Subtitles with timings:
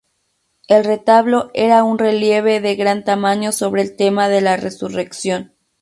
[0.67, 5.53] El retablo era un relieve de gran tamaño sobre el tema de la Resurrección.